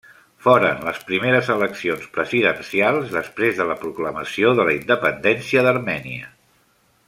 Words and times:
Foren 0.43 0.79
les 0.85 1.01
primeres 1.09 1.49
eleccions 1.55 2.07
presidencials 2.15 3.13
després 3.19 3.61
de 3.61 3.69
la 3.73 3.77
proclamació 3.85 4.55
de 4.61 4.69
la 4.71 4.77
independència 4.81 5.65
d'Armènia. 5.69 6.35